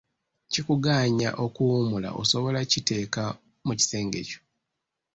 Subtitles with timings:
[0.51, 3.23] Kikuganya okuwummula osobola okukiteeka
[3.65, 4.39] mu kisenge kyo.